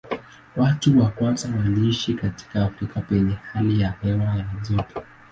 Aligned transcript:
Watu 0.57 0.99
wa 0.99 1.09
kwanza 1.09 1.49
waliishi 1.57 2.13
katika 2.13 2.63
Afrika 2.65 3.01
penye 3.01 3.33
hali 3.35 3.81
ya 3.81 3.91
hewa 4.01 4.23
ya 4.35 4.45
joto. 4.69 5.03